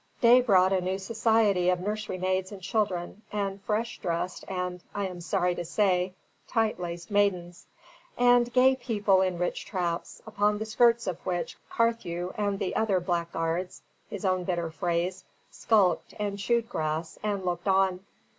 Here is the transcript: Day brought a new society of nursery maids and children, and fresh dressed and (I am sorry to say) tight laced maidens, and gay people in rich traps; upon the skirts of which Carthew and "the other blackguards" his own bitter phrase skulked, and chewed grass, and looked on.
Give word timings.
Day 0.19 0.41
brought 0.41 0.73
a 0.73 0.81
new 0.81 0.97
society 0.97 1.69
of 1.69 1.79
nursery 1.79 2.17
maids 2.17 2.51
and 2.51 2.59
children, 2.59 3.21
and 3.31 3.61
fresh 3.61 3.99
dressed 3.99 4.43
and 4.47 4.81
(I 4.95 5.05
am 5.05 5.21
sorry 5.21 5.53
to 5.53 5.63
say) 5.63 6.15
tight 6.47 6.79
laced 6.79 7.11
maidens, 7.11 7.67
and 8.17 8.51
gay 8.51 8.75
people 8.75 9.21
in 9.21 9.37
rich 9.37 9.63
traps; 9.63 10.19
upon 10.25 10.57
the 10.57 10.65
skirts 10.65 11.05
of 11.05 11.23
which 11.23 11.55
Carthew 11.69 12.33
and 12.35 12.57
"the 12.57 12.75
other 12.75 12.99
blackguards" 12.99 13.83
his 14.09 14.25
own 14.25 14.43
bitter 14.43 14.71
phrase 14.71 15.23
skulked, 15.51 16.15
and 16.19 16.39
chewed 16.39 16.67
grass, 16.67 17.19
and 17.21 17.45
looked 17.45 17.67
on. 17.67 17.99